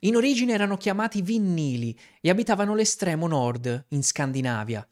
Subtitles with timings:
[0.00, 4.86] In origine erano chiamati Vinnili e abitavano l'estremo nord, in Scandinavia,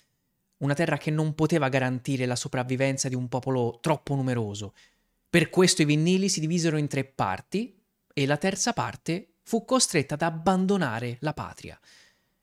[0.58, 4.74] una terra che non poteva garantire la sopravvivenza di un popolo troppo numeroso.
[5.30, 7.74] Per questo i Vinnili si divisero in tre parti
[8.12, 11.80] e la terza parte fu costretta ad abbandonare la patria.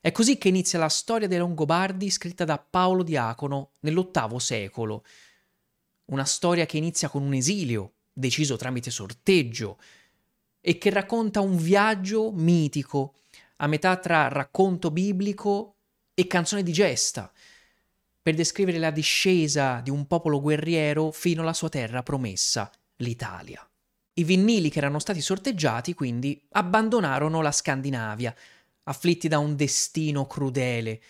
[0.00, 5.04] È così che inizia la storia dei Longobardi scritta da Paolo Diacono nell'VIII secolo.
[6.06, 9.78] Una storia che inizia con un esilio, deciso tramite sorteggio,
[10.68, 13.14] e che racconta un viaggio mitico,
[13.58, 15.76] a metà tra racconto biblico
[16.12, 17.30] e canzone di gesta,
[18.20, 23.64] per descrivere la discesa di un popolo guerriero fino alla sua terra promessa, l'Italia.
[24.14, 28.34] I Vinnili che erano stati sorteggiati quindi abbandonarono la Scandinavia,
[28.82, 31.00] afflitti da un destino crudele,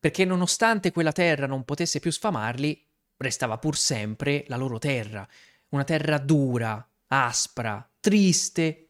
[0.00, 2.84] perché nonostante quella terra non potesse più sfamarli,
[3.18, 5.24] restava pur sempre la loro terra,
[5.68, 8.87] una terra dura, aspra, triste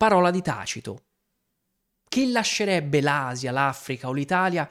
[0.00, 1.02] Parola di Tacito.
[2.08, 4.66] Chi lascerebbe l'Asia, l'Africa o l'Italia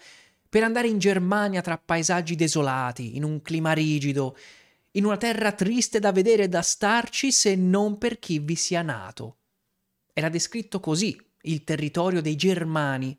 [0.49, 4.36] per andare in Germania tra paesaggi desolati, in un clima rigido,
[4.94, 8.81] in una terra triste da vedere e da starci se non per chi vi sia
[8.81, 9.38] nato?
[10.13, 13.16] Era descritto così il territorio dei Germani,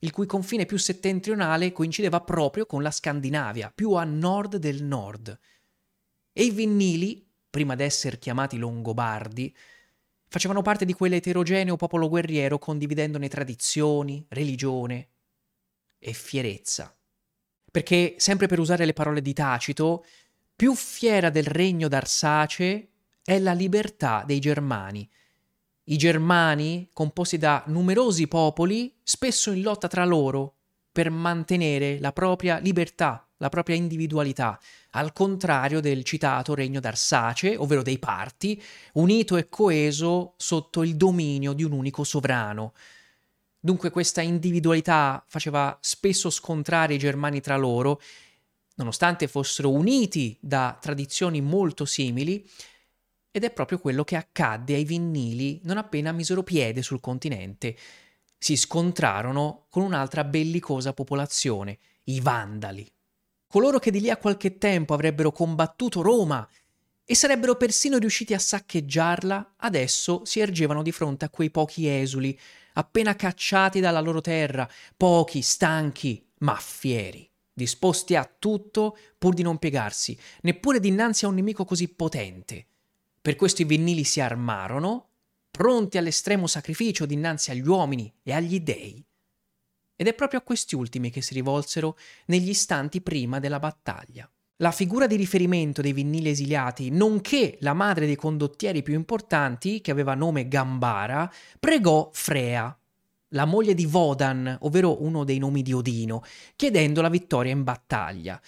[0.00, 5.38] il cui confine più settentrionale coincideva proprio con la Scandinavia, più a nord del nord.
[6.32, 9.54] E i Vinnili, prima d'essere chiamati Longobardi,
[10.32, 15.08] facevano parte di quell'eterogeneo popolo guerriero condividendone tradizioni, religione
[15.98, 16.96] e fierezza.
[17.70, 20.06] Perché, sempre per usare le parole di Tacito,
[20.56, 22.88] più fiera del regno d'Arsace
[23.22, 25.06] è la libertà dei Germani.
[25.84, 30.54] I Germani, composti da numerosi popoli, spesso in lotta tra loro
[30.90, 34.58] per mantenere la propria libertà, la propria individualità,
[34.94, 38.60] al contrario del citato regno d'Arsace, ovvero dei parti,
[38.94, 42.74] unito e coeso sotto il dominio di un unico sovrano.
[43.58, 48.00] Dunque questa individualità faceva spesso scontrare i germani tra loro,
[48.74, 52.46] nonostante fossero uniti da tradizioni molto simili,
[53.30, 57.76] ed è proprio quello che accadde ai Vinnili non appena misero piede sul continente.
[58.36, 62.86] Si scontrarono con un'altra bellicosa popolazione, i Vandali
[63.52, 66.48] coloro che di lì a qualche tempo avrebbero combattuto Roma
[67.04, 72.38] e sarebbero persino riusciti a saccheggiarla, adesso si ergevano di fronte a quei pochi esuli,
[72.72, 79.58] appena cacciati dalla loro terra, pochi, stanchi, ma fieri, disposti a tutto pur di non
[79.58, 82.66] piegarsi, neppure dinanzi a un nemico così potente.
[83.20, 85.08] Per questo i Vinnili si armarono,
[85.50, 89.04] pronti all'estremo sacrificio dinanzi agli uomini e agli dei
[90.02, 91.96] ed è proprio a questi ultimi che si rivolsero
[92.26, 94.28] negli istanti prima della battaglia.
[94.56, 99.92] La figura di riferimento dei vinnili esiliati, nonché la madre dei condottieri più importanti, che
[99.92, 102.76] aveva nome Gambara, pregò Frea,
[103.28, 106.24] la moglie di Vodan, ovvero uno dei nomi di Odino,
[106.56, 108.40] chiedendo la vittoria in battaglia.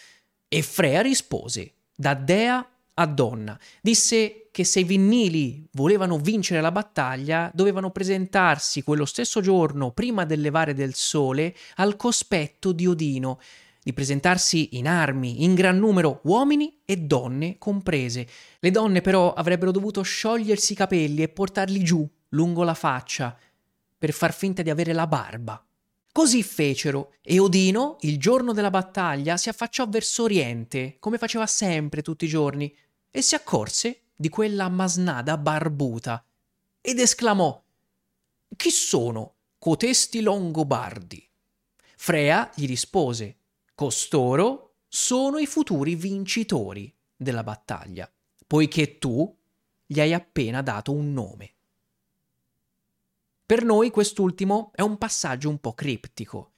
[0.48, 3.58] E Frea rispose: Da dea a donna.
[3.80, 10.24] Disse che se i Vinnili volevano vincere la battaglia, dovevano presentarsi quello stesso giorno, prima
[10.24, 13.40] del levare del sole, al cospetto di Odino,
[13.82, 18.26] di presentarsi in armi, in gran numero, uomini e donne comprese.
[18.60, 23.36] Le donne però avrebbero dovuto sciogliersi i capelli e portarli giù, lungo la faccia,
[23.98, 25.62] per far finta di avere la barba.
[26.12, 32.02] Così fecero, e Odino, il giorno della battaglia, si affacciò verso oriente, come faceva sempre
[32.02, 32.72] tutti i giorni,
[33.16, 36.26] e si accorse di quella masnada barbuta
[36.80, 37.62] ed esclamò
[38.56, 41.30] Chi sono cotesti Longobardi?
[41.96, 43.36] Frea gli rispose
[43.72, 48.12] Costoro sono i futuri vincitori della battaglia,
[48.48, 49.32] poiché tu
[49.86, 51.54] gli hai appena dato un nome.
[53.46, 56.53] Per noi quest'ultimo è un passaggio un po' criptico,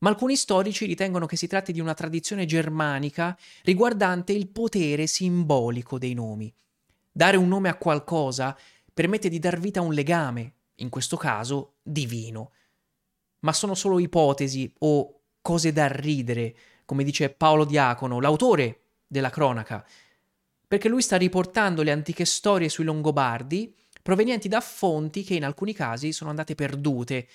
[0.00, 5.98] ma alcuni storici ritengono che si tratti di una tradizione germanica riguardante il potere simbolico
[5.98, 6.52] dei nomi.
[7.10, 8.56] Dare un nome a qualcosa
[8.92, 12.52] permette di dar vita a un legame, in questo caso divino.
[13.40, 16.54] Ma sono solo ipotesi o cose da ridere,
[16.84, 19.84] come dice Paolo Diacono, l'autore della cronaca,
[20.66, 25.72] perché lui sta riportando le antiche storie sui Longobardi provenienti da fonti che in alcuni
[25.74, 27.28] casi sono andate perdute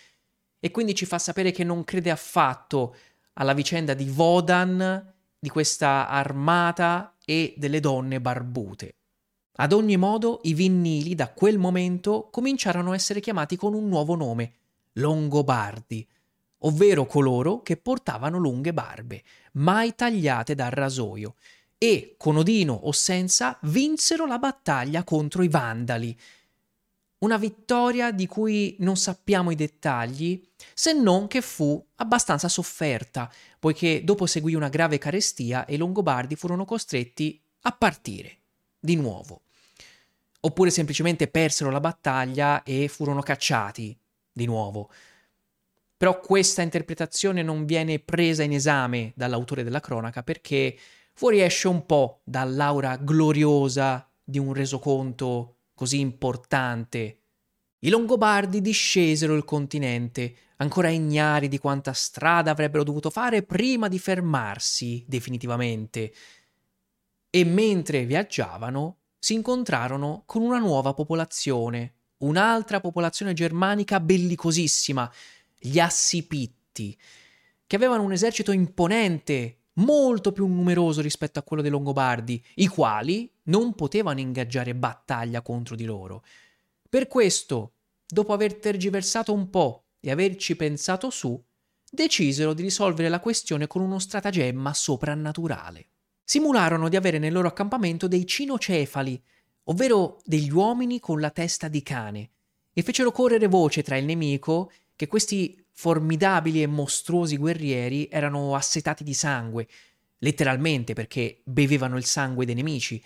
[0.66, 2.96] e quindi ci fa sapere che non crede affatto
[3.34, 8.96] alla vicenda di Vodan, di questa armata e delle donne barbute.
[9.58, 14.16] Ad ogni modo, i Vinnili da quel momento cominciarono a essere chiamati con un nuovo
[14.16, 14.54] nome,
[14.94, 16.08] Longobardi,
[16.60, 19.22] ovvero coloro che portavano lunghe barbe,
[19.56, 21.36] mai tagliate dal rasoio,
[21.78, 26.18] e, con Odino o senza, vinsero la battaglia contro i Vandali.
[27.24, 34.04] Una vittoria di cui non sappiamo i dettagli, se non che fu abbastanza sofferta, poiché
[34.04, 38.40] dopo seguì una grave carestia e i Longobardi furono costretti a partire
[38.78, 39.44] di nuovo.
[40.42, 43.98] Oppure semplicemente persero la battaglia e furono cacciati
[44.30, 44.90] di nuovo.
[45.96, 50.78] Però questa interpretazione non viene presa in esame dall'autore della cronaca perché
[51.14, 57.20] fuoriesce un po' dall'aura gloriosa di un resoconto così importante.
[57.80, 64.00] I Longobardi discesero il continente, ancora ignari di quanta strada avrebbero dovuto fare prima di
[64.00, 66.14] fermarsi definitivamente.
[67.30, 75.12] E mentre viaggiavano, si incontrarono con una nuova popolazione, un'altra popolazione germanica bellicosissima,
[75.58, 76.98] gli Assipitti,
[77.66, 83.32] che avevano un esercito imponente, molto più numeroso rispetto a quello dei Longobardi, i quali
[83.44, 86.24] non potevano ingaggiare battaglia contro di loro.
[86.88, 87.74] Per questo,
[88.06, 91.42] dopo aver tergiversato un po' e averci pensato su,
[91.90, 95.88] decisero di risolvere la questione con uno stratagemma soprannaturale
[96.24, 99.22] simularono di avere nel loro accampamento dei cinocefali,
[99.66, 102.30] ovvero degli uomini con la testa di cane,
[102.74, 109.04] e fecero correre voce tra il nemico che questi formidabili e mostruosi guerrieri erano assetati
[109.04, 109.68] di sangue,
[110.20, 113.04] letteralmente perché bevevano il sangue dei nemici.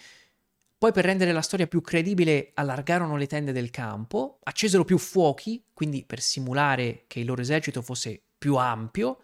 [0.77, 5.63] Poi per rendere la storia più credibile allargarono le tende del campo, accesero più fuochi,
[5.73, 9.19] quindi per simulare che il loro esercito fosse più ampio,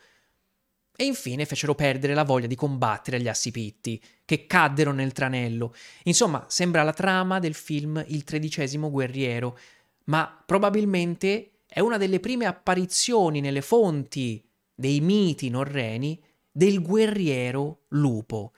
[0.96, 5.76] e infine fecero perdere la voglia di combattere agli Assipitti, che caddero nel tranello.
[6.04, 9.58] Insomma, sembra la trama del film Il tredicesimo guerriero,
[10.06, 16.22] ma probabilmente è una delle prime apparizioni nelle fonti dei miti norreni
[16.52, 18.52] del guerriero lupo.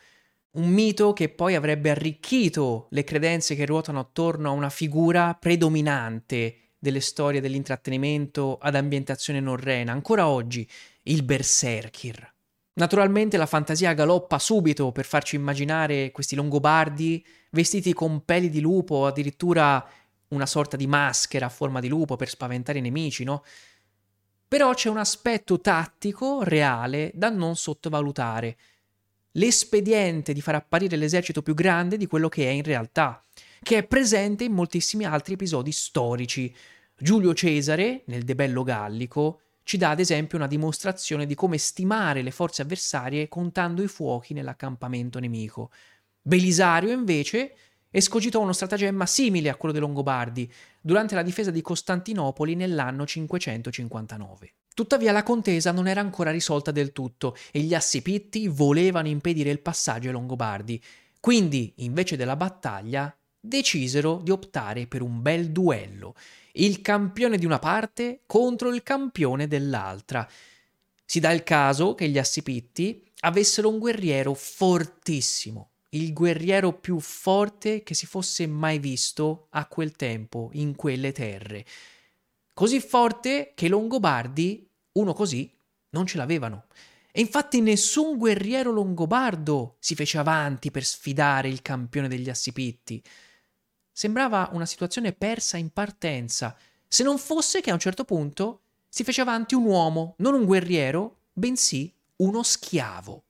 [0.56, 6.74] Un mito che poi avrebbe arricchito le credenze che ruotano attorno a una figura predominante
[6.78, 10.68] delle storie dell'intrattenimento ad ambientazione norrena, ancora oggi,
[11.04, 12.34] il berserkir.
[12.74, 19.06] Naturalmente la fantasia galoppa subito per farci immaginare questi longobardi vestiti con peli di lupo
[19.06, 19.88] addirittura
[20.30, 23.44] una sorta di maschera a forma di lupo per spaventare i nemici, no?
[24.48, 28.57] Però c'è un aspetto tattico reale da non sottovalutare.
[29.31, 33.25] L'espediente di far apparire l'esercito più grande di quello che è in realtà,
[33.62, 36.56] che è presente in moltissimi altri episodi storici.
[36.98, 42.21] Giulio Cesare, nel De Bello Gallico, ci dà ad esempio una dimostrazione di come stimare
[42.21, 45.71] le forze avversarie contando i fuochi nell'accampamento nemico.
[46.21, 47.56] Belisario, invece,
[47.95, 50.51] escogitò uno stratagemma simile a quello dei Longobardi
[50.81, 54.53] durante la difesa di Costantinopoli nell'anno 559.
[54.74, 59.62] Tuttavia la contesa non era ancora risolta del tutto e gli Assipitti volevano impedire il
[59.62, 60.83] passaggio ai Longobardi.
[61.21, 66.15] Quindi, invece della battaglia, decisero di optare per un bel duello
[66.56, 70.27] il campione di una parte contro il campione dell'altra.
[71.06, 77.83] Si dà il caso che gli Assipitti avessero un guerriero fortissimo, il guerriero più forte
[77.83, 81.66] che si fosse mai visto a quel tempo, in quelle terre.
[82.54, 85.52] Così forte che i Longobardi, uno così,
[85.90, 86.66] non ce l'avevano.
[87.11, 93.02] E infatti nessun guerriero longobardo si fece avanti per sfidare il campione degli Assipitti.
[93.90, 99.06] Sembrava una situazione persa in partenza, se non fosse che a un certo punto si
[99.06, 103.23] fece avanti un uomo, non un guerriero, bensì uno schiavo.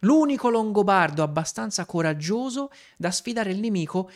[0.00, 4.10] L'unico longobardo abbastanza coraggioso da sfidare il nemico,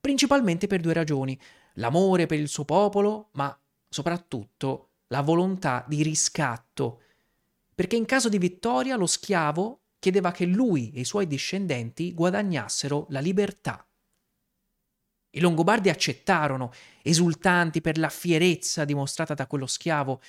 [0.00, 1.38] principalmente per due ragioni:
[1.74, 3.56] l'amore per il suo popolo, ma
[3.88, 7.02] soprattutto la volontà di riscatto.
[7.74, 13.06] Perché in caso di vittoria lo schiavo chiedeva che lui e i suoi discendenti guadagnassero
[13.10, 13.84] la libertà.
[15.30, 20.20] I Longobardi accettarono, esultanti per la fierezza dimostrata da quello schiavo,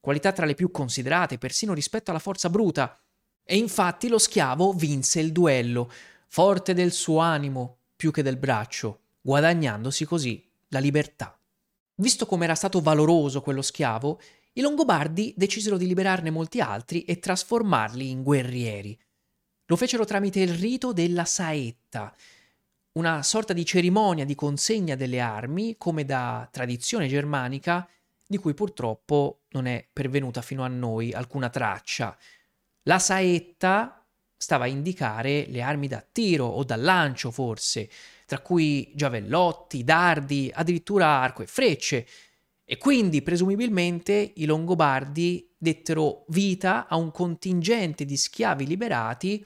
[0.00, 3.00] qualità tra le più considerate persino rispetto alla forza bruta.
[3.52, 5.90] E infatti lo schiavo vinse il duello,
[6.28, 11.36] forte del suo animo più che del braccio, guadagnandosi così la libertà.
[11.96, 14.20] Visto come era stato valoroso quello schiavo,
[14.52, 18.96] i Longobardi decisero di liberarne molti altri e trasformarli in guerrieri.
[19.66, 22.14] Lo fecero tramite il rito della saetta,
[22.92, 27.84] una sorta di cerimonia di consegna delle armi, come da tradizione germanica,
[28.24, 32.16] di cui purtroppo non è pervenuta fino a noi alcuna traccia.
[32.84, 34.06] La saetta
[34.36, 37.90] stava a indicare le armi da tiro o da lancio forse,
[38.24, 42.06] tra cui giavellotti, dardi, addirittura arco e frecce,
[42.64, 49.44] e quindi presumibilmente i Longobardi dettero vita a un contingente di schiavi liberati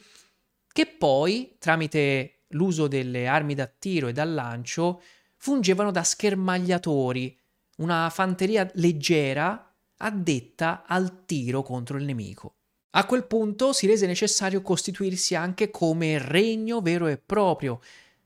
[0.71, 5.03] che poi, tramite l'uso delle armi da tiro e da lancio,
[5.37, 7.39] fungevano da schermagliatori,
[7.79, 12.57] una fanteria leggera addetta al tiro contro il nemico.
[12.97, 17.81] A quel punto si rese necessario costituirsi anche come regno vero e proprio,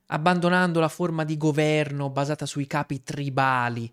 [0.06, 3.90] abbandonando la forma di governo basata sui capi tribali.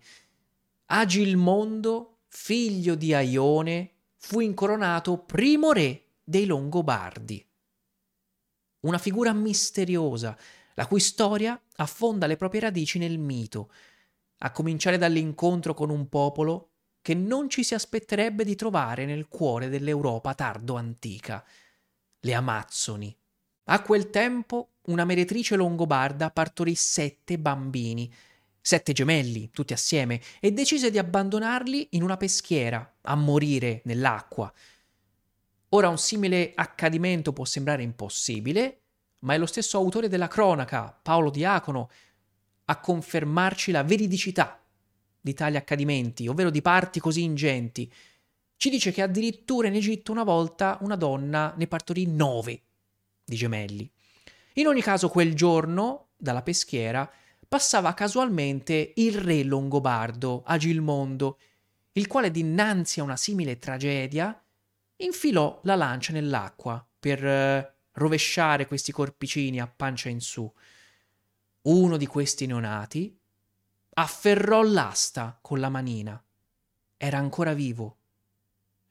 [0.86, 7.42] Agilmondo, figlio di Aione, fu incoronato primo re dei Longobardi.
[8.80, 10.36] Una figura misteriosa,
[10.74, 13.72] la cui storia affonda le proprie radici nel mito,
[14.40, 16.72] a cominciare dall'incontro con un popolo
[17.06, 21.44] che non ci si aspetterebbe di trovare nel cuore dell'Europa tardo antica,
[22.18, 23.16] le Amazzoni.
[23.66, 28.12] A quel tempo una meretrice longobarda partorì sette bambini,
[28.60, 34.52] sette gemelli, tutti assieme, e decise di abbandonarli in una peschiera, a morire nell'acqua.
[35.68, 38.80] Ora un simile accadimento può sembrare impossibile,
[39.20, 41.88] ma è lo stesso autore della cronaca, Paolo Diacono,
[42.64, 44.60] a confermarci la veridicità
[45.26, 47.92] di tali accadimenti, ovvero di parti così ingenti.
[48.56, 52.62] Ci dice che addirittura in Egitto una volta una donna ne partorì nove
[53.24, 53.90] di gemelli.
[54.54, 57.10] In ogni caso, quel giorno, dalla peschiera,
[57.48, 61.40] passava casualmente il re longobardo, Agilmondo,
[61.94, 64.40] il quale dinanzi a una simile tragedia
[64.98, 70.50] infilò la lancia nell'acqua per eh, rovesciare questi corpicini a pancia in su.
[71.62, 73.18] Uno di questi neonati
[73.98, 76.22] afferrò l'asta con la manina.
[76.96, 77.96] Era ancora vivo.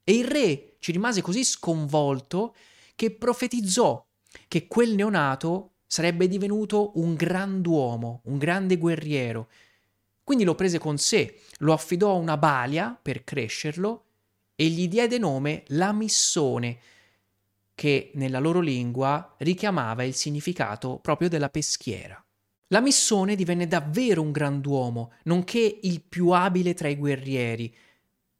[0.03, 2.55] E il re ci rimase così sconvolto
[2.95, 4.03] che profetizzò
[4.47, 9.49] che quel neonato sarebbe divenuto un grand'uomo, un grande guerriero.
[10.23, 14.05] Quindi lo prese con sé, lo affidò a una balia per crescerlo
[14.55, 16.79] e gli diede nome Lamissone,
[17.75, 22.24] che nella loro lingua richiamava il significato proprio della peschiera.
[22.69, 27.73] Lamissone divenne davvero un grand'uomo, nonché il più abile tra i guerrieri,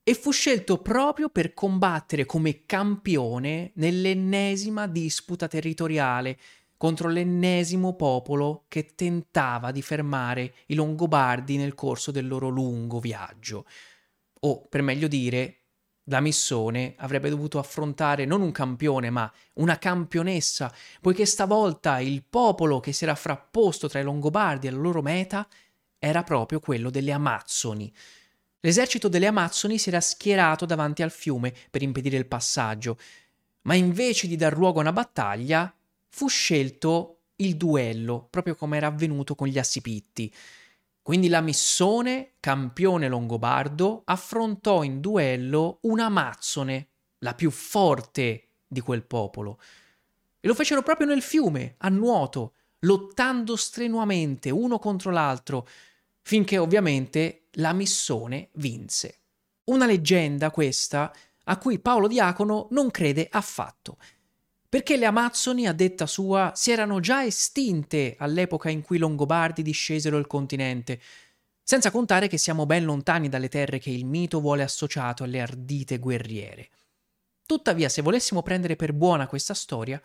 [0.08, 6.38] e fu scelto proprio per combattere come campione nell'ennesima disputa territoriale
[6.78, 13.66] contro l'ennesimo popolo che tentava di fermare i Longobardi nel corso del loro lungo viaggio.
[14.42, 15.65] O, per meglio dire,
[16.06, 22.80] la Missone avrebbe dovuto affrontare non un campione, ma una campionessa, poiché stavolta il popolo
[22.80, 25.48] che si era frapposto tra i Longobardi e la loro meta
[25.98, 27.92] era proprio quello delle Amazzoni.
[28.60, 32.98] L'esercito delle Amazzoni si era schierato davanti al fiume per impedire il passaggio,
[33.62, 35.74] ma invece di dar luogo a una battaglia,
[36.10, 40.32] fu scelto il duello, proprio come era avvenuto con gli Assipitti.
[41.06, 46.88] Quindi la Missone, campione longobardo, affrontò in duello una Mazzone,
[47.20, 49.60] la più forte di quel popolo.
[50.40, 55.68] E lo fecero proprio nel fiume, a nuoto, lottando strenuamente uno contro l'altro,
[56.24, 59.20] finché ovviamente la Missone vinse.
[59.66, 63.98] Una leggenda questa a cui Paolo Diacono non crede affatto
[64.76, 69.62] perché le Amazzoni, a detta sua, si erano già estinte all'epoca in cui i Longobardi
[69.62, 71.00] discesero il continente,
[71.64, 75.98] senza contare che siamo ben lontani dalle terre che il mito vuole associato alle ardite
[75.98, 76.72] guerriere.
[77.46, 80.02] Tuttavia, se volessimo prendere per buona questa storia,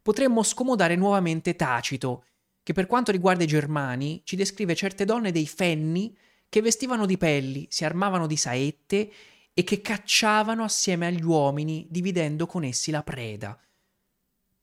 [0.00, 2.24] potremmo scomodare nuovamente Tacito,
[2.62, 6.16] che per quanto riguarda i germani ci descrive certe donne dei fenni
[6.48, 9.12] che vestivano di pelli, si armavano di saette
[9.52, 13.58] e che cacciavano assieme agli uomini, dividendo con essi la preda.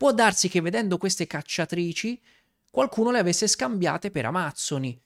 [0.01, 2.20] Può darsi che vedendo queste cacciatrici
[2.72, 5.00] qualcuno le avesse scambiate per amazzoni,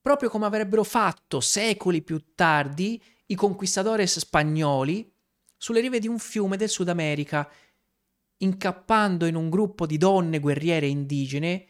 [0.00, 5.12] proprio come avrebbero fatto secoli più tardi i conquistadores spagnoli
[5.58, 7.46] sulle rive di un fiume del Sud America,
[8.38, 11.66] incappando in un gruppo di donne guerriere indigene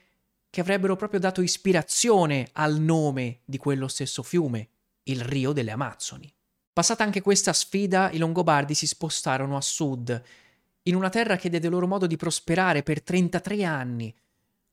[0.48, 4.68] che avrebbero proprio dato ispirazione al nome di quello stesso fiume,
[5.02, 6.32] il Rio delle Amazzoni.
[6.72, 10.22] Passata anche questa sfida, i Longobardi si spostarono a sud
[10.86, 14.14] in una terra che diede loro modo di prosperare per 33 anni,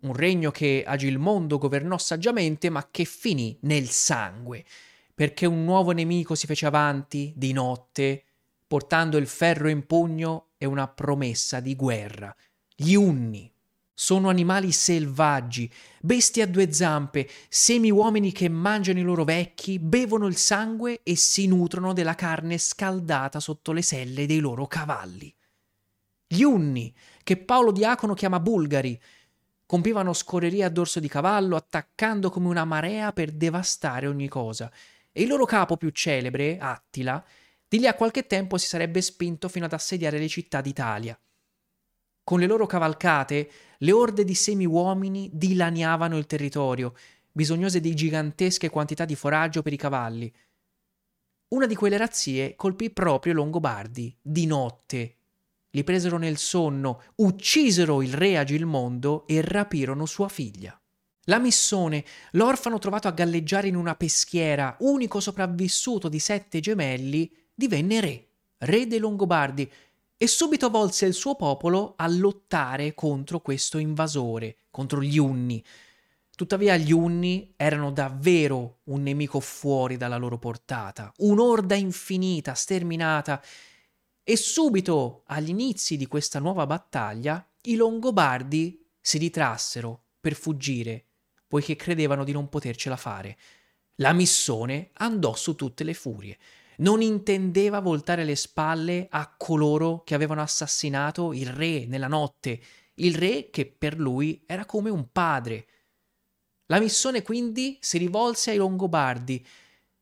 [0.02, 4.66] un regno che Agilmondo governò saggiamente ma che finì nel sangue,
[5.14, 8.24] perché un nuovo nemico si fece avanti di notte,
[8.68, 12.36] portando il ferro in pugno e una promessa di guerra,
[12.76, 13.50] gli Unni.
[13.94, 20.38] sono animali selvaggi, bestie a due zampe, semi-uomini che mangiano i loro vecchi, bevono il
[20.38, 25.32] sangue e si nutrono della carne scaldata sotto le selle dei loro cavalli.
[26.34, 28.98] Gli unni, che Paolo Diacono chiama bulgari,
[29.66, 34.72] compivano scorrerie a dorso di cavallo, attaccando come una marea per devastare ogni cosa,
[35.12, 37.22] e il loro capo più celebre, Attila,
[37.68, 41.20] di lì a qualche tempo si sarebbe spinto fino ad assediare le città d'Italia.
[42.24, 46.96] Con le loro cavalcate, le orde di semi-uomini dilaniavano il territorio,
[47.30, 50.34] bisognose di gigantesche quantità di foraggio per i cavalli.
[51.50, 55.18] Una di quelle razzie colpì proprio i Longobardi, di notte.
[55.72, 60.76] Li presero nel sonno, uccisero il re Agilmondo e rapirono sua figlia.
[61.26, 68.02] La Missone, l'orfano trovato a galleggiare in una peschiera, unico sopravvissuto di sette gemelli, divenne
[68.02, 69.72] re, re dei Longobardi,
[70.18, 75.64] e subito volse il suo popolo a lottare contro questo invasore, contro gli Unni.
[76.36, 83.42] Tuttavia gli Unni erano davvero un nemico fuori dalla loro portata, un'orda infinita, sterminata,
[84.24, 91.06] e subito agli inizi di questa nuova battaglia i Longobardi si ritrassero per fuggire,
[91.48, 93.38] poiché credevano di non potercela fare.
[93.96, 96.38] La Missone andò su tutte le furie
[96.82, 102.60] non intendeva voltare le spalle a coloro che avevano assassinato il re nella notte,
[102.96, 105.68] il re che per lui era come un padre.
[106.68, 109.46] La missione quindi si rivolse ai Longobardi,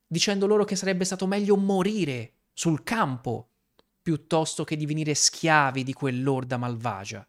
[0.08, 3.49] dicendo loro che sarebbe stato meglio morire sul campo
[4.10, 7.28] piuttosto che divenire schiavi di quell'orda malvagia.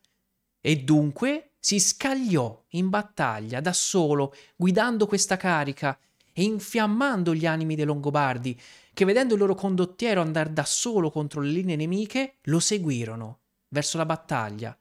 [0.63, 5.99] E dunque si scagliò in battaglia da solo, guidando questa carica
[6.33, 8.59] e infiammando gli animi dei Longobardi,
[8.95, 13.99] che vedendo il loro condottiero andare da solo contro le linee nemiche, lo seguirono verso
[13.99, 14.75] la battaglia,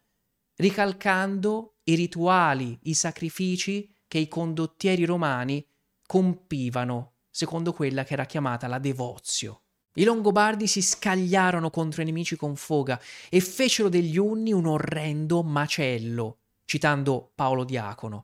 [0.56, 5.68] ricalcando i rituali, i sacrifici che i condottieri romani
[6.08, 9.64] compivano secondo quella che era chiamata la devozio.
[10.00, 12.98] I Longobardi si scagliarono contro i nemici con foga
[13.30, 18.24] e fecero degli Unni un orrendo macello, citando Paolo Diacono.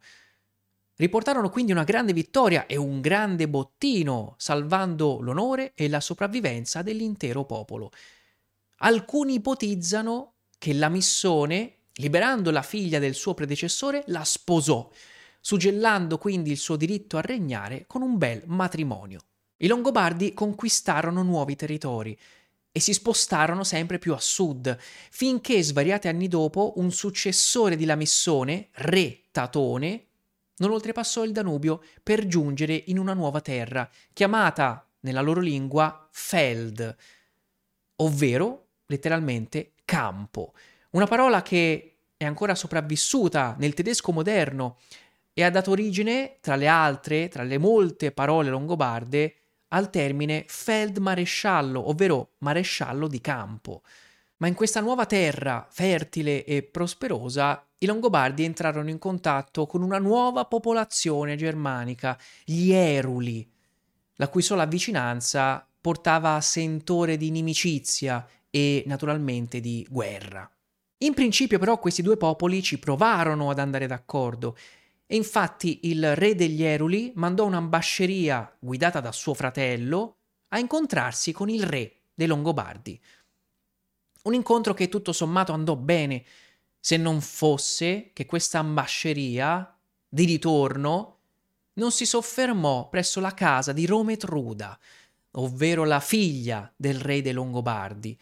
[0.95, 7.43] Riportarono quindi una grande vittoria e un grande bottino, salvando l'onore e la sopravvivenza dell'intero
[7.43, 7.91] popolo.
[8.77, 14.89] Alcuni ipotizzano che la Missone, liberando la figlia del suo predecessore, la sposò,
[15.41, 19.19] suggellando quindi il suo diritto a regnare con un bel matrimonio.
[19.57, 22.17] I Longobardi conquistarono nuovi territori
[22.71, 24.77] e si spostarono sempre più a sud,
[25.09, 30.05] finché svariati anni dopo un successore di Lamissone, re Tatone,
[30.57, 36.95] non oltrepassò il Danubio per giungere in una nuova terra, chiamata nella loro lingua Feld,
[37.97, 40.53] ovvero letteralmente campo,
[40.91, 44.79] una parola che è ancora sopravvissuta nel tedesco moderno
[45.33, 49.35] e ha dato origine, tra le altre, tra le molte parole longobarde,
[49.69, 53.82] al termine Feldmaresciallo, ovvero maresciallo di campo.
[54.38, 59.97] Ma in questa nuova terra, fertile e prosperosa, i Longobardi entrarono in contatto con una
[59.97, 63.49] nuova popolazione germanica, gli Eruli,
[64.15, 70.49] la cui sola vicinanza portava sentore di inimicizia e naturalmente di guerra.
[70.99, 74.58] In principio però questi due popoli ci provarono ad andare d'accordo
[75.07, 80.17] e infatti il re degli Eruli mandò un'ambasceria guidata da suo fratello
[80.49, 82.99] a incontrarsi con il re dei Longobardi.
[84.23, 86.23] Un incontro che tutto sommato andò bene,
[86.79, 89.69] se non fosse che questa ambasceria,
[90.07, 91.19] di ritorno,
[91.73, 94.79] non si soffermò presso la casa di Rometruda,
[95.31, 98.17] ovvero la figlia del re dei Longobardi,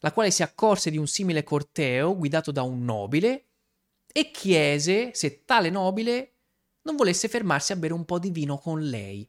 [0.00, 3.46] la quale si accorse di un simile corteo guidato da un nobile
[4.12, 6.32] e chiese se tale nobile
[6.82, 9.28] non volesse fermarsi a bere un po' di vino con lei.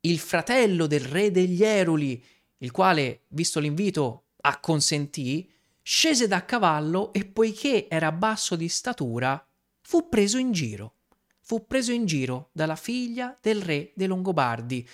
[0.00, 2.22] Il fratello del re degli Eruli,
[2.58, 5.48] il quale, visto l'invito, acconsentì,
[5.82, 9.44] scese da cavallo e poiché era basso di statura,
[9.80, 10.94] fu preso in giro.
[11.40, 14.88] Fu preso in giro dalla figlia del re dei Longobardi.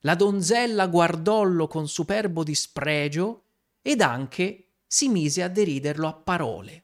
[0.00, 3.44] La donzella guardollo con superbo dispregio
[3.80, 6.83] ed anche si mise a deriderlo a parole.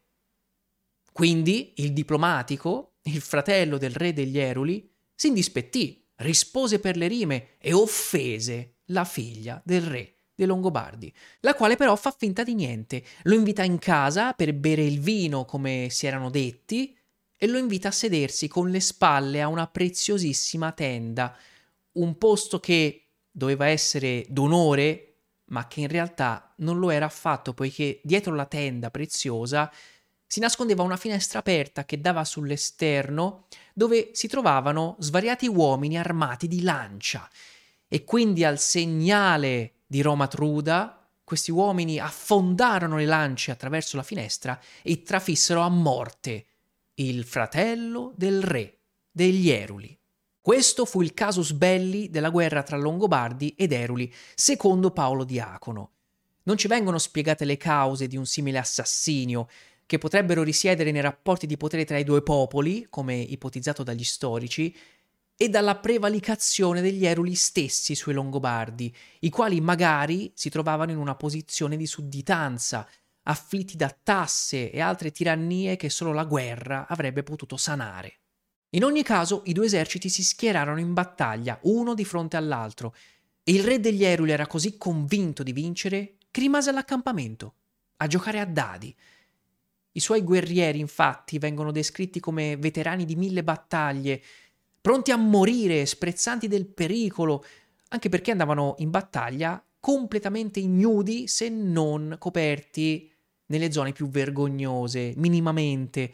[1.12, 7.56] Quindi il diplomatico, il fratello del re degli Eruli, si indispettì, rispose per le rime
[7.58, 13.04] e offese la figlia del re dei Longobardi, la quale però fa finta di niente,
[13.24, 16.96] lo invita in casa per bere il vino come si erano detti
[17.36, 21.36] e lo invita a sedersi con le spalle a una preziosissima tenda,
[21.92, 25.06] un posto che doveva essere d'onore,
[25.46, 29.70] ma che in realtà non lo era affatto, poiché dietro la tenda preziosa
[30.30, 36.62] si nascondeva una finestra aperta che dava sull'esterno dove si trovavano svariati uomini armati di
[36.62, 37.28] lancia
[37.88, 44.56] e quindi al segnale di Roma Truda questi uomini affondarono le lance attraverso la finestra
[44.84, 46.46] e trafissero a morte
[46.94, 48.78] il fratello del re
[49.10, 49.98] degli Eruli.
[50.40, 55.90] Questo fu il casus belli della guerra tra Longobardi ed Eruli, secondo Paolo Diacono.
[56.42, 59.48] Non ci vengono spiegate le cause di un simile assassinio,
[59.90, 64.72] che potrebbero risiedere nei rapporti di potere tra i due popoli, come ipotizzato dagli storici,
[65.36, 71.16] e dalla prevalicazione degli Eruli stessi sui Longobardi, i quali magari si trovavano in una
[71.16, 72.88] posizione di sudditanza,
[73.24, 78.18] afflitti da tasse e altre tirannie che solo la guerra avrebbe potuto sanare.
[78.76, 82.94] In ogni caso, i due eserciti si schierarono in battaglia, uno di fronte all'altro,
[83.42, 87.54] e il re degli Eruli era così convinto di vincere che rimase all'accampamento,
[87.96, 88.94] a giocare a dadi,
[89.92, 94.22] i suoi guerrieri, infatti, vengono descritti come veterani di mille battaglie,
[94.80, 97.44] pronti a morire, sprezzanti del pericolo,
[97.88, 103.10] anche perché andavano in battaglia completamente ignudi se non coperti
[103.46, 106.12] nelle zone più vergognose, minimamente.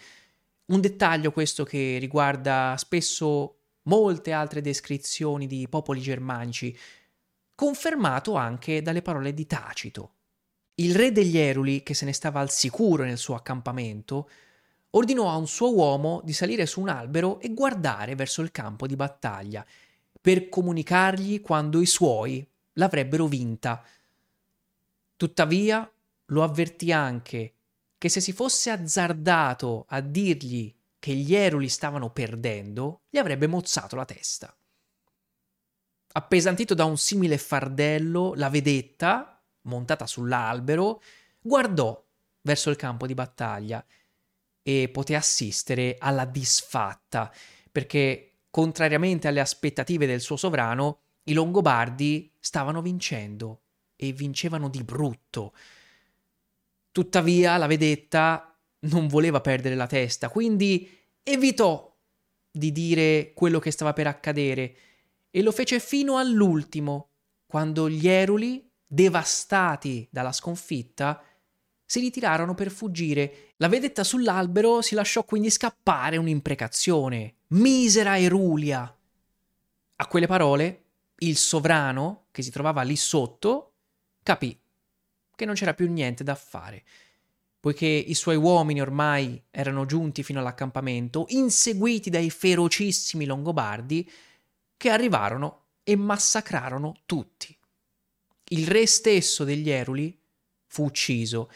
[0.66, 6.76] Un dettaglio questo che riguarda spesso molte altre descrizioni di popoli germanici,
[7.54, 10.15] confermato anche dalle parole di Tacito.
[10.78, 14.28] Il re degli Eruli, che se ne stava al sicuro nel suo accampamento,
[14.90, 18.86] ordinò a un suo uomo di salire su un albero e guardare verso il campo
[18.86, 19.64] di battaglia,
[20.20, 23.82] per comunicargli quando i suoi l'avrebbero vinta.
[25.16, 25.90] Tuttavia
[26.26, 27.54] lo avvertì anche
[27.96, 33.96] che se si fosse azzardato a dirgli che gli Eruli stavano perdendo, gli avrebbe mozzato
[33.96, 34.54] la testa.
[36.12, 39.35] Appesantito da un simile fardello, la vedetta,
[39.66, 41.02] montata sull'albero,
[41.40, 42.02] guardò
[42.42, 43.84] verso il campo di battaglia
[44.62, 47.32] e poté assistere alla disfatta,
[47.70, 53.62] perché, contrariamente alle aspettative del suo sovrano, i Longobardi stavano vincendo
[53.96, 55.54] e vincevano di brutto.
[56.90, 60.88] Tuttavia la vedetta non voleva perdere la testa, quindi
[61.22, 61.94] evitò
[62.50, 64.76] di dire quello che stava per accadere
[65.30, 67.10] e lo fece fino all'ultimo,
[67.46, 71.22] quando gli Eruli devastati dalla sconfitta,
[71.84, 73.52] si ritirarono per fuggire.
[73.58, 77.34] La vedetta sull'albero si lasciò quindi scappare un'imprecazione.
[77.48, 78.96] Misera Erulia!
[79.98, 80.84] A quelle parole,
[81.18, 83.72] il sovrano, che si trovava lì sotto,
[84.22, 84.58] capì
[85.36, 86.82] che non c'era più niente da fare,
[87.60, 94.10] poiché i suoi uomini ormai erano giunti fino all'accampamento, inseguiti dai ferocissimi Longobardi,
[94.76, 97.55] che arrivarono e massacrarono tutti.
[98.50, 100.16] Il re stesso degli Eruli
[100.66, 101.50] fu ucciso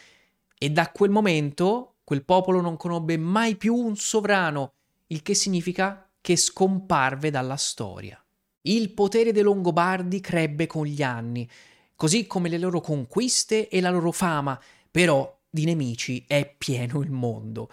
[0.57, 4.73] e da quel momento quel popolo non conobbe mai più un sovrano,
[5.07, 8.21] il che significa che scomparve dalla storia.
[8.63, 11.49] Il potere dei Longobardi crebbe con gli anni,
[11.95, 17.11] così come le loro conquiste e la loro fama, però di nemici è pieno il
[17.11, 17.71] mondo.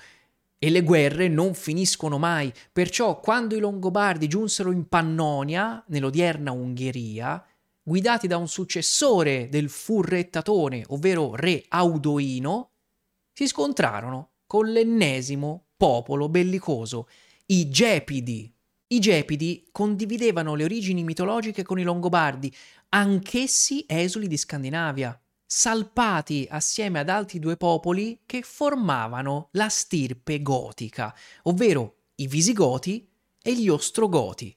[0.60, 7.44] E le guerre non finiscono mai, perciò quando i Longobardi giunsero in Pannonia, nell'odierna Ungheria,
[7.88, 12.72] guidati da un successore del furrettatone, ovvero re Audoino,
[13.32, 17.08] si scontrarono con l'ennesimo popolo bellicoso,
[17.46, 18.52] i Gepidi.
[18.88, 22.54] I Gepidi condividevano le origini mitologiche con i Longobardi,
[22.90, 31.14] anch'essi esuli di Scandinavia, salpati assieme ad altri due popoli che formavano la stirpe gotica,
[31.44, 33.08] ovvero i Visigoti
[33.42, 34.54] e gli Ostrogoti.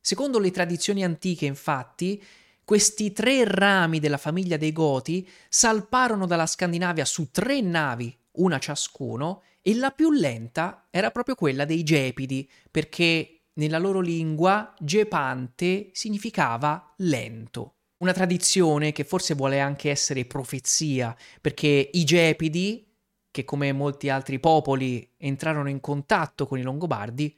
[0.00, 2.22] Secondo le tradizioni antiche, infatti,
[2.66, 9.44] questi tre rami della famiglia dei Goti salparono dalla Scandinavia su tre navi, una ciascuno,
[9.62, 16.92] e la più lenta era proprio quella dei Gepidi, perché nella loro lingua gepante significava
[16.96, 17.74] lento.
[17.98, 22.84] Una tradizione che forse vuole anche essere profezia, perché i Gepidi,
[23.30, 27.32] che come molti altri popoli entrarono in contatto con i Longobardi,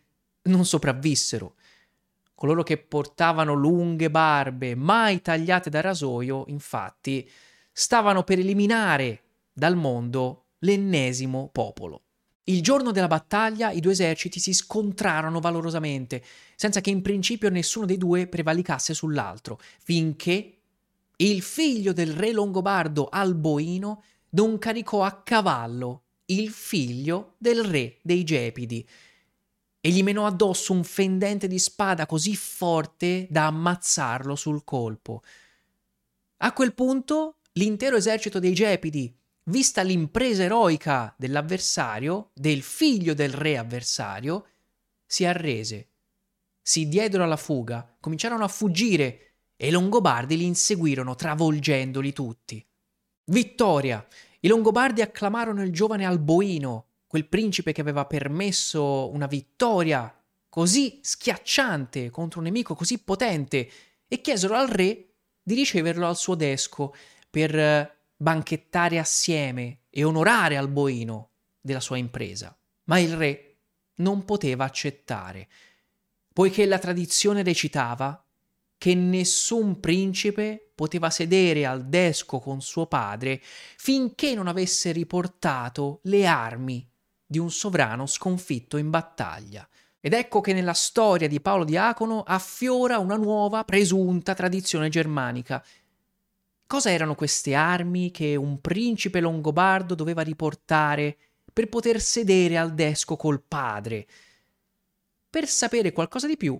[0.45, 1.57] non sopravvissero
[2.39, 7.29] Coloro che portavano lunghe barbe, mai tagliate da rasoio, infatti,
[7.73, 9.23] stavano per eliminare
[9.53, 12.03] dal mondo l'ennesimo popolo.
[12.45, 16.23] Il giorno della battaglia i due eserciti si scontrarono valorosamente,
[16.55, 20.59] senza che in principio nessuno dei due prevalicasse sull'altro, finché
[21.17, 28.23] il figlio del re longobardo Alboino non caricò a cavallo il figlio del re dei
[28.23, 28.87] Gepidi,
[29.81, 35.23] e gli menò addosso un fendente di spada così forte da ammazzarlo sul colpo.
[36.39, 39.15] A quel punto l'intero esercito dei Gepidi,
[39.45, 44.47] vista l'impresa eroica dell'avversario, del figlio del re avversario,
[45.07, 45.89] si arrese.
[46.61, 52.65] Si diedero alla fuga, cominciarono a fuggire e i Longobardi li inseguirono travolgendoli tutti.
[53.25, 54.07] Vittoria!
[54.41, 60.15] I Longobardi acclamarono il giovane Alboino, quel principe che aveva permesso una vittoria
[60.49, 63.71] così schiacciante contro un nemico così potente,
[64.07, 66.95] e chiesero al re di riceverlo al suo desco
[67.31, 72.57] per banchettare assieme e onorare Alboino della sua impresa.
[72.85, 73.57] Ma il re
[73.97, 75.49] non poteva accettare,
[76.33, 78.23] poiché la tradizione recitava
[78.77, 86.27] che nessun principe poteva sedere al desco con suo padre finché non avesse riportato le
[86.27, 86.89] armi
[87.31, 89.69] di un sovrano sconfitto in battaglia.
[90.01, 95.63] Ed ecco che nella storia di Paolo Diacono affiora una nuova presunta tradizione germanica.
[96.67, 101.19] Cosa erano queste armi che un principe longobardo doveva riportare
[101.53, 104.07] per poter sedere al desco col padre?
[105.29, 106.59] Per sapere qualcosa di più,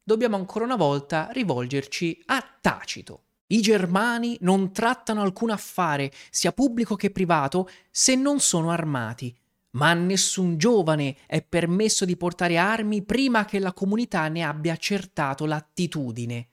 [0.00, 3.22] dobbiamo ancora una volta rivolgerci a Tacito.
[3.48, 9.36] I germani non trattano alcun affare, sia pubblico che privato, se non sono armati
[9.74, 14.72] ma a nessun giovane è permesso di portare armi prima che la comunità ne abbia
[14.72, 16.48] accertato l'attitudine.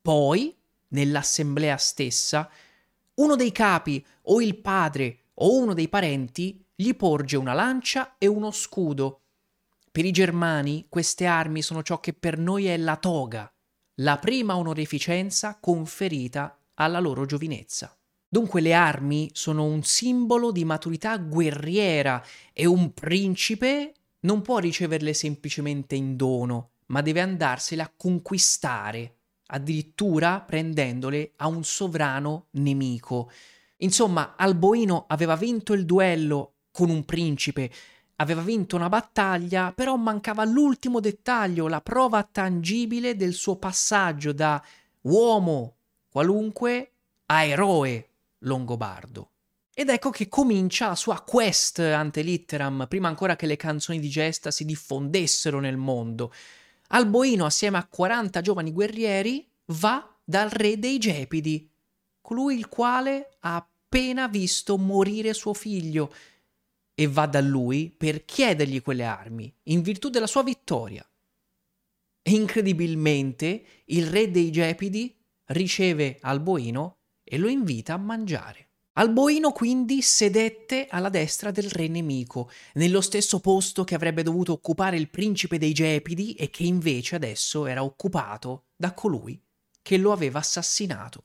[0.00, 0.56] Poi,
[0.88, 2.50] nell'assemblea stessa,
[3.14, 8.26] uno dei capi o il padre o uno dei parenti gli porge una lancia e
[8.26, 9.20] uno scudo.
[9.92, 13.52] Per i germani queste armi sono ciò che per noi è la toga,
[13.96, 17.94] la prima onorificenza conferita alla loro giovinezza.
[18.32, 25.12] Dunque le armi sono un simbolo di maturità guerriera e un principe non può riceverle
[25.14, 29.16] semplicemente in dono, ma deve andarsele a conquistare,
[29.46, 33.32] addirittura prendendole a un sovrano nemico.
[33.78, 37.68] Insomma, Alboino aveva vinto il duello con un principe,
[38.14, 44.62] aveva vinto una battaglia, però mancava l'ultimo dettaglio, la prova tangibile del suo passaggio da
[45.00, 46.92] uomo qualunque
[47.26, 48.09] a eroe
[48.40, 49.32] longobardo.
[49.72, 54.08] Ed ecco che comincia la sua quest ante litteram, prima ancora che le canzoni di
[54.08, 56.32] gesta si diffondessero nel mondo.
[56.88, 61.70] Alboino, assieme a 40 giovani guerrieri, va dal re dei Gepidi,
[62.20, 66.12] colui il quale ha appena visto morire suo figlio,
[66.94, 71.08] e va da lui per chiedergli quelle armi, in virtù della sua vittoria.
[72.22, 76.98] Incredibilmente il re dei Gepidi riceve Alboino
[77.30, 78.70] e lo invita a mangiare.
[78.94, 84.96] Alboino quindi sedette alla destra del re nemico, nello stesso posto che avrebbe dovuto occupare
[84.96, 89.40] il principe dei Gepidi e che invece adesso era occupato da colui
[89.80, 91.24] che lo aveva assassinato.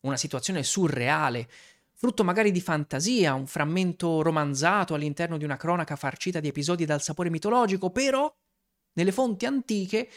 [0.00, 1.48] Una situazione surreale,
[1.92, 7.02] frutto magari di fantasia, un frammento romanzato all'interno di una cronaca farcita di episodi dal
[7.02, 8.34] sapore mitologico, però
[8.94, 10.08] nelle fonti antiche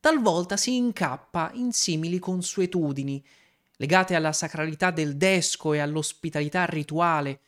[0.00, 3.24] talvolta si incappa in simili consuetudini
[3.80, 7.40] legate alla sacralità del desco e all'ospitalità rituale.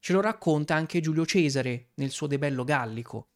[0.00, 3.28] Ce lo racconta anche Giulio Cesare nel suo Debello Gallico.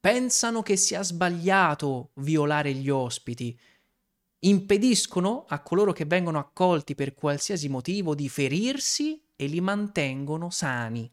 [0.00, 3.58] Pensano che sia sbagliato violare gli ospiti,
[4.40, 11.10] impediscono a coloro che vengono accolti per qualsiasi motivo di ferirsi e li mantengono sani.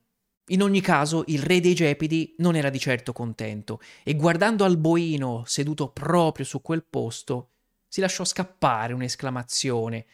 [0.47, 5.43] In ogni caso, il re dei Gepidi non era di certo contento e guardando Alboino
[5.45, 7.51] seduto proprio su quel posto,
[7.87, 10.05] si lasciò scappare un'esclamazione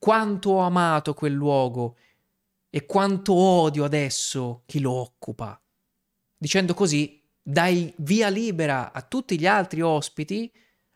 [0.00, 1.98] quanto ho amato quel luogo
[2.70, 5.60] e quanto odio adesso chi lo occupa.
[6.38, 10.50] Dicendo così, dai via libera a tutti gli altri ospiti,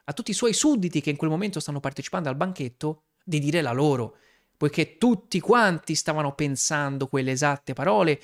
[0.05, 3.61] a tutti i suoi sudditi che in quel momento stanno partecipando al banchetto, di dire
[3.61, 4.17] la loro,
[4.57, 8.19] poiché tutti quanti stavano pensando quelle esatte parole,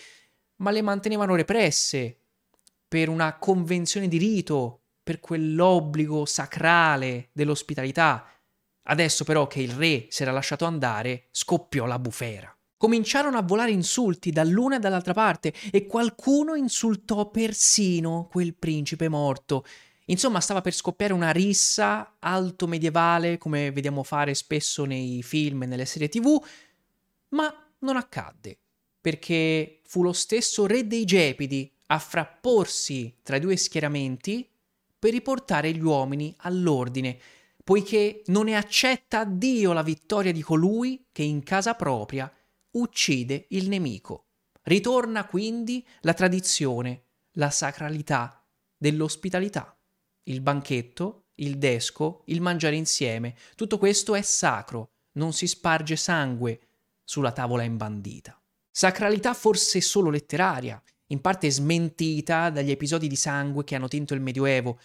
[0.56, 2.20] ma le mantenevano represse
[2.88, 8.24] per una convenzione di rito, per quell'obbligo sacrale dell'ospitalità
[8.84, 12.54] Adesso però che il re si era lasciato andare, scoppiò la bufera.
[12.76, 19.64] Cominciarono a volare insulti dall'una e dall'altra parte e qualcuno insultò persino quel principe morto.
[20.06, 25.66] Insomma, stava per scoppiare una rissa alto medievale, come vediamo fare spesso nei film e
[25.66, 26.42] nelle serie tv,
[27.28, 28.58] ma non accadde,
[29.00, 34.48] perché fu lo stesso re dei Gepidi a frapporsi tra i due schieramenti
[34.98, 37.18] per riportare gli uomini all'ordine
[37.70, 42.28] poiché non ne accetta Dio la vittoria di colui che in casa propria
[42.72, 44.30] uccide il nemico.
[44.62, 47.04] Ritorna quindi la tradizione,
[47.34, 48.44] la sacralità
[48.76, 49.78] dell'ospitalità.
[50.24, 56.60] Il banchetto, il desco, il mangiare insieme, tutto questo è sacro, non si sparge sangue
[57.04, 58.36] sulla tavola imbandita.
[58.68, 64.20] Sacralità forse solo letteraria, in parte smentita dagli episodi di sangue che hanno tinto il
[64.20, 64.80] Medioevo,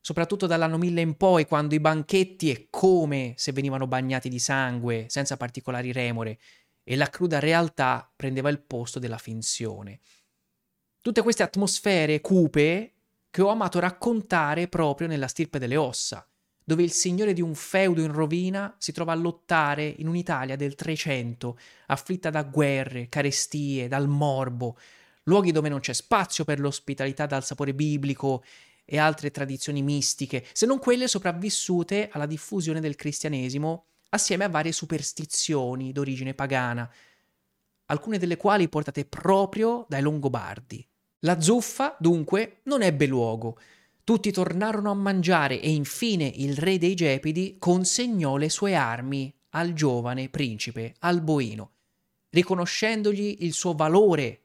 [0.00, 5.06] soprattutto dall'anno 1000 in poi, quando i banchetti e come se venivano bagnati di sangue,
[5.08, 6.38] senza particolari remore,
[6.82, 10.00] e la cruda realtà prendeva il posto della finzione.
[11.00, 12.94] Tutte queste atmosfere cupe
[13.30, 16.26] che ho amato raccontare proprio nella stirpe delle ossa,
[16.64, 20.74] dove il signore di un feudo in rovina si trova a lottare in un'Italia del
[20.74, 24.76] Trecento, afflitta da guerre, carestie, dal morbo,
[25.24, 28.42] luoghi dove non c'è spazio per l'ospitalità dal sapore biblico
[28.92, 34.72] e altre tradizioni mistiche, se non quelle sopravvissute alla diffusione del cristianesimo assieme a varie
[34.72, 36.92] superstizioni d'origine pagana,
[37.86, 40.84] alcune delle quali portate proprio dai Longobardi.
[41.20, 43.60] La zuffa, dunque, non ebbe luogo.
[44.02, 49.72] Tutti tornarono a mangiare e infine il re dei Gepidi consegnò le sue armi al
[49.72, 51.74] giovane principe Alboino,
[52.30, 54.40] riconoscendogli il suo valore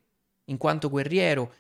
[0.46, 1.54] in quanto guerriero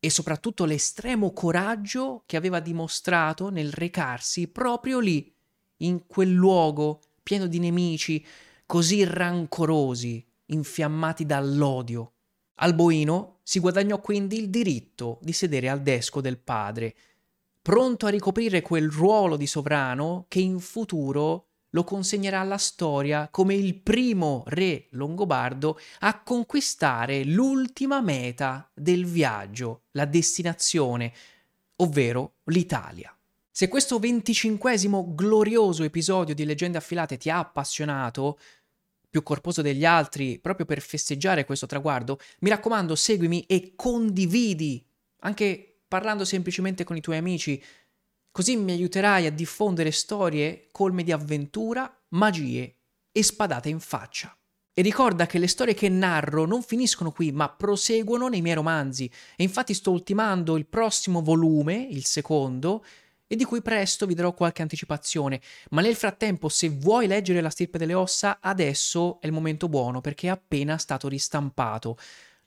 [0.00, 5.32] e soprattutto l'estremo coraggio che aveva dimostrato nel recarsi proprio lì,
[5.78, 8.24] in quel luogo pieno di nemici
[8.64, 12.12] così rancorosi, infiammati dall'odio.
[12.56, 16.94] Alboino si guadagnò quindi il diritto di sedere al desco del padre,
[17.62, 23.54] pronto a ricoprire quel ruolo di sovrano che in futuro lo consegnerà alla storia come
[23.54, 31.12] il primo re longobardo a conquistare l'ultima meta del viaggio, la destinazione,
[31.76, 33.12] ovvero l'Italia.
[33.50, 38.38] Se questo venticinquesimo glorioso episodio di Leggende affilate ti ha appassionato,
[39.10, 44.84] più corposo degli altri, proprio per festeggiare questo traguardo, mi raccomando, seguimi e condividi,
[45.20, 47.60] anche parlando semplicemente con i tuoi amici,
[48.30, 52.76] Così mi aiuterai a diffondere storie colme di avventura, magie
[53.10, 54.36] e spadate in faccia.
[54.72, 59.10] E ricorda che le storie che narro non finiscono qui, ma proseguono nei miei romanzi.
[59.34, 62.84] E infatti sto ultimando il prossimo volume, il secondo,
[63.26, 65.40] e di cui presto vi darò qualche anticipazione.
[65.70, 70.00] Ma nel frattempo, se vuoi leggere La stirpe delle ossa, adesso è il momento buono
[70.00, 71.98] perché è appena stato ristampato.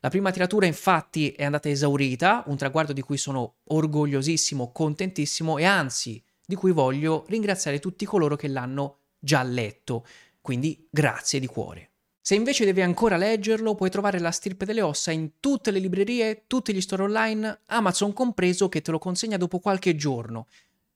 [0.03, 5.63] La prima tiratura infatti è andata esaurita, un traguardo di cui sono orgogliosissimo, contentissimo e
[5.63, 10.03] anzi di cui voglio ringraziare tutti coloro che l'hanno già letto.
[10.41, 11.91] Quindi grazie di cuore.
[12.19, 16.45] Se invece devi ancora leggerlo, puoi trovare La stirpe delle ossa in tutte le librerie,
[16.47, 20.47] tutti gli store online, Amazon compreso, che te lo consegna dopo qualche giorno.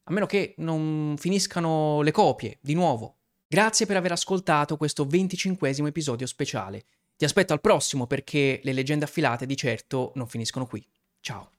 [0.05, 3.17] A meno che non finiscano le copie, di nuovo.
[3.47, 6.85] Grazie per aver ascoltato questo 25 episodio speciale.
[7.17, 10.85] Ti aspetto al prossimo perché le leggende affilate di certo non finiscono qui.
[11.21, 11.51] Ciao.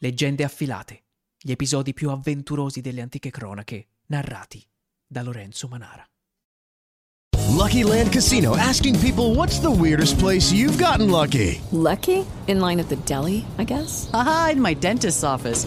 [0.00, 1.04] Leggende affilate,
[1.40, 4.62] gli episodi più avventurosi delle antiche cronache, narrati
[5.06, 6.06] da Lorenzo Manara.
[7.56, 11.58] Lucky Land Casino asking people what's the weirdest place you've gotten lucky?
[11.70, 12.26] Lucky?
[12.48, 14.10] In line at the deli, I guess?
[14.12, 15.66] Aha, in my dentist's office.